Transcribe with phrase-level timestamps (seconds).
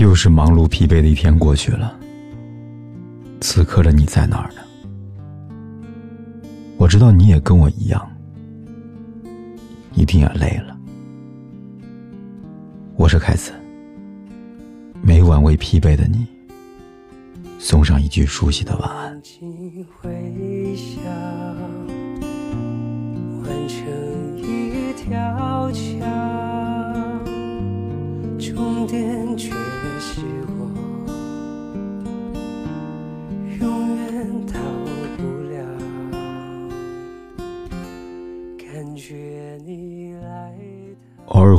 [0.00, 1.94] 又是忙碌疲惫的一天过去了，
[3.38, 4.62] 此刻的你在哪儿呢？
[6.78, 8.10] 我知道你也跟我一样，
[9.92, 10.74] 一定也累了。
[12.96, 13.52] 我是凯子，
[15.02, 16.26] 每晚为疲惫的你
[17.58, 19.20] 送上一句熟悉的晚安。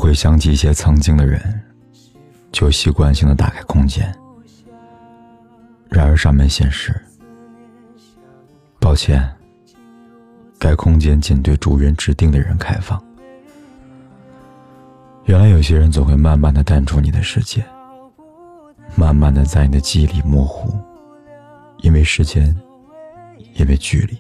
[0.02, 1.40] 会想起一些曾经的人，
[2.52, 4.12] 就习惯性的打开空间，
[5.90, 7.00] 然而上面显示：
[8.80, 9.32] 抱歉。
[10.58, 13.04] 该空间仅对主人指定的人开放。
[15.26, 17.64] 原来有些人总会慢慢的淡出你的世界，
[18.96, 20.72] 慢慢的在你的记忆里模糊，
[21.78, 22.56] 因为时间，
[23.56, 24.18] 因为距离，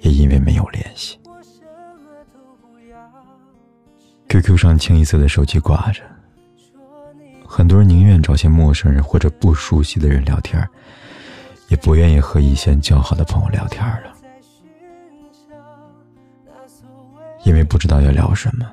[0.00, 1.18] 也因为没有联系。
[4.32, 6.00] QQ 上清一色的手机挂着，
[7.46, 10.66] 很多人宁愿找些陌生人或者不熟悉的人聊天，
[11.68, 14.16] 也不愿意和以前交好的朋友聊天了。
[17.44, 18.66] 因为不知道要聊什么，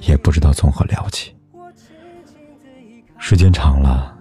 [0.00, 1.34] 也不知道从何聊起。
[3.16, 4.14] 时间长了，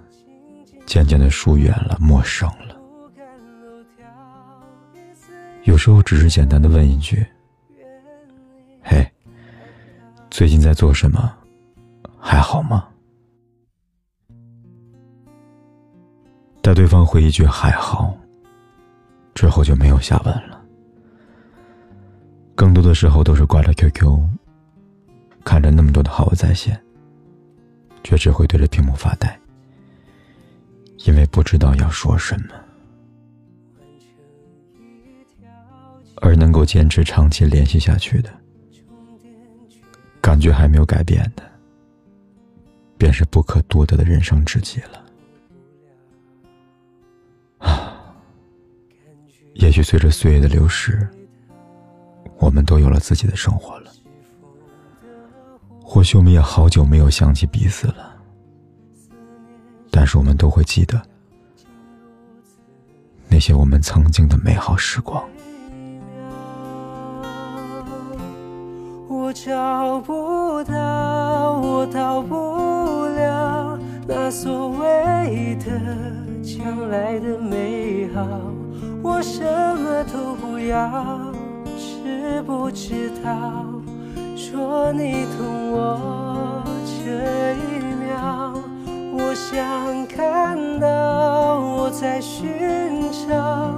[0.86, 2.78] 渐渐的疏远了，陌生了。
[5.64, 7.28] 有时候只是简单的问一句
[10.36, 11.34] ：“最近在做什么？
[12.20, 12.90] 还好吗？”
[16.62, 18.14] 待对方回一句“还好”，
[19.34, 20.62] 之后就没有下文了。
[22.54, 24.20] 更多的时候都是挂着 QQ，
[25.46, 26.78] 看着那么多的好友在线，
[28.04, 29.40] 却只会对着屏幕发呆，
[31.06, 32.48] 因为不知道要说什么。
[36.18, 38.30] 而能够坚持长期联系下去的，
[40.36, 41.50] 感觉还没有改变的，
[42.98, 45.06] 便是不可多得的人生知己了。
[47.60, 47.96] 啊，
[49.54, 51.08] 也许随着岁月的流逝。
[52.38, 53.90] 我们都有了自己的生活了，
[55.82, 58.22] 或许我们也好久没有想起彼此了，
[59.90, 61.02] 但是我们都会记得
[63.30, 65.26] 那些我们曾经的美好时光。
[69.26, 73.76] 我找不到，我逃不了
[74.08, 75.72] 那所谓的
[76.44, 78.22] 将来的美好，
[79.02, 79.42] 我什
[79.78, 81.34] 么都不要。
[81.76, 83.66] 知不知道？
[84.36, 88.54] 说你懂我这一秒，
[89.12, 92.46] 我想看到我在寻
[93.28, 93.74] 找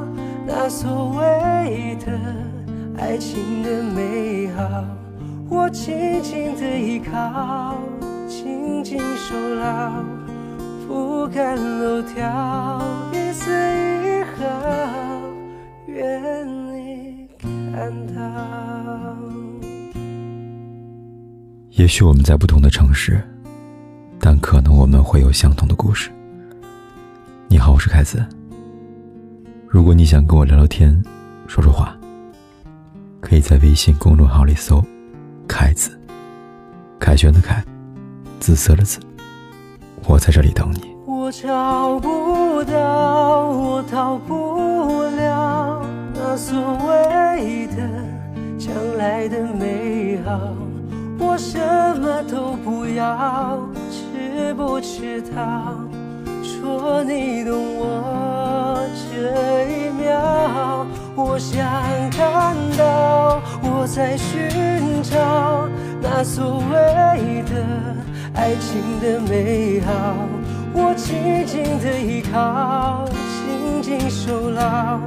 [0.45, 2.11] 那所谓的
[2.99, 4.83] 爱情的美好，
[5.49, 7.77] 我紧紧的依靠，
[8.27, 10.03] 紧紧守牢，
[10.85, 12.81] 不敢漏掉
[13.13, 14.43] 一丝一毫。
[15.87, 18.21] 愿你看到。
[21.71, 23.21] 也许我们在不同的城市，
[24.19, 26.11] 但可能我们会有相同的故事。
[27.47, 28.25] 你好，我是凯子。
[29.65, 31.01] 如果你想跟我聊聊天、
[31.47, 31.97] 说说话，
[33.21, 34.83] 可以在微信公众号里搜
[35.57, 35.89] “凯子”，
[37.01, 37.63] 凯旋的凯，
[38.39, 38.99] 紫色的紫，
[40.07, 40.95] 我在这里等你。
[41.07, 47.75] 我找不到，我逃不了那所谓的
[48.59, 50.39] 将来的美好。
[51.17, 51.57] 我什
[51.99, 55.73] 么都不要，知不知道？
[56.43, 60.85] 说你懂我这一秒，
[61.19, 61.65] 我想
[62.11, 65.67] 看到我在寻找
[65.99, 67.55] 那所谓的
[68.35, 70.13] 爱情的美好，
[70.73, 74.99] 我紧紧的依靠，紧紧守牢，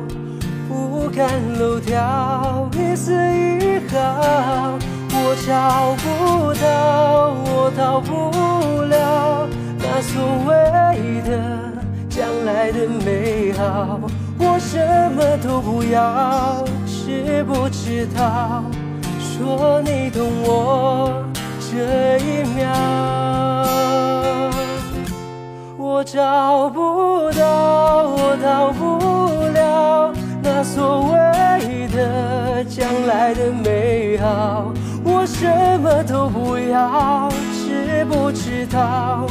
[0.69, 4.77] 不敢漏掉一丝一毫。
[5.13, 9.47] 我找不到，我逃不了
[9.79, 11.31] 那所谓的
[12.09, 14.01] 将来的美好。
[14.61, 14.79] 什
[15.13, 18.63] 么都不要，知不知道？
[19.19, 21.25] 说你懂我
[21.59, 22.69] 这一秒。
[25.77, 30.13] 我找不到，我到不了
[30.43, 34.73] 那所谓的将来的美好。
[35.03, 35.47] 我什
[35.81, 39.27] 么都不要，知不知道，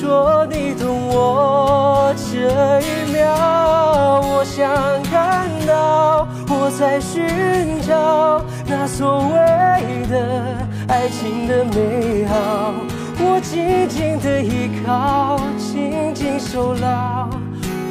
[0.00, 3.20] 说你懂我这一秒。
[4.22, 4.66] 我想
[5.02, 7.22] 看到我在寻
[7.86, 10.56] 找那所谓的
[10.88, 12.72] 爱情的美好，
[13.18, 17.28] 我紧紧的依靠，紧紧守牢，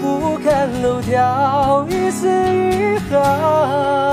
[0.01, 4.08] 不敢漏掉一丝一毫。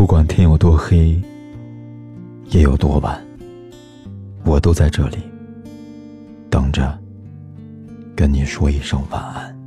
[0.00, 1.08] 不管天有多黑，
[2.52, 3.22] 夜有多晚，
[4.46, 5.18] 我都在这里
[6.48, 6.98] 等着，
[8.16, 9.59] 跟你说一声晚安。